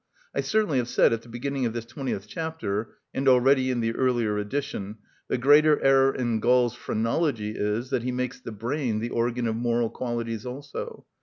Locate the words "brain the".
8.51-9.11